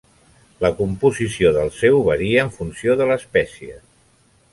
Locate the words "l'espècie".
3.13-3.77